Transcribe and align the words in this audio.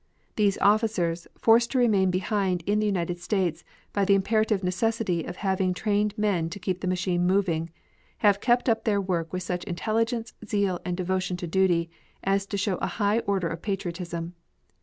These 0.35 0.57
officers, 0.61 1.27
forced 1.37 1.69
to 1.73 1.77
remain 1.77 2.09
behind 2.09 2.63
in 2.65 2.79
the 2.79 2.87
United 2.87 3.19
States 3.19 3.63
by 3.93 4.03
the 4.03 4.15
imperative 4.15 4.63
necessity 4.63 5.23
of 5.25 5.35
having 5.35 5.75
trained 5.75 6.17
men 6.17 6.49
to 6.49 6.57
keep 6.59 6.81
the 6.81 6.87
machine 6.87 7.27
moving, 7.27 7.69
have 8.25 8.41
kept 8.41 8.67
up 8.67 8.83
their 8.83 8.99
work 8.99 9.31
with 9.31 9.43
such 9.43 9.63
intelligence, 9.65 10.33
zeal, 10.43 10.79
and 10.83 10.97
devotion 10.97 11.37
to 11.37 11.45
duty 11.45 11.91
as 12.23 12.47
to 12.47 12.57
show 12.57 12.77
a 12.77 12.87
high 12.97 13.19
order 13.27 13.47
of 13.47 13.61
patriotism. 13.61 14.33